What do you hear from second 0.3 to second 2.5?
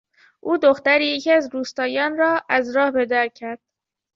او دختر یکی از روستاییان را